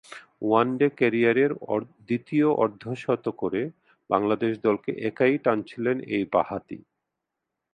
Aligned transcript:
One day 0.41 0.87
ক্যারিয়ারের 0.97 1.51
দ্বিতীয় 2.07 2.47
অর্ধশত 2.63 3.25
করে 3.41 3.61
বাংলাদেশ 4.09 4.53
দলকে 4.59 4.91
একাই 5.09 5.35
টানছিলেন 5.45 5.97
এই 6.15 6.23
বাঁহাতি। 6.33 6.79